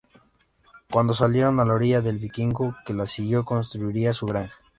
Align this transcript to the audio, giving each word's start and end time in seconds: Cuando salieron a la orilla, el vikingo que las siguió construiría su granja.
Cuando 0.89 1.13
salieron 1.13 1.59
a 1.59 1.65
la 1.65 1.75
orilla, 1.75 1.99
el 1.99 2.17
vikingo 2.17 2.75
que 2.87 2.93
las 2.95 3.11
siguió 3.11 3.45
construiría 3.45 4.13
su 4.13 4.25
granja. 4.25 4.57